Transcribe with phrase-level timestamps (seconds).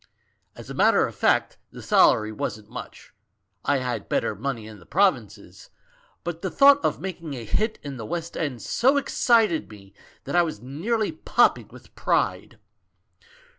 [0.55, 3.13] As a matter of fact, the salary wasn't much—
[3.63, 5.69] I had had better money in the provinces—
[6.23, 9.93] but the thought of making a hit in the West End so excited me
[10.23, 12.57] that I was nearly popping with pride.